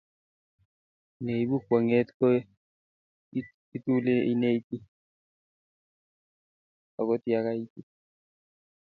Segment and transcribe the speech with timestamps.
[1.23, 2.25] Ne ibu kwong'et ko
[3.77, 4.77] ituli ineti
[6.99, 7.87] akot ya kaitit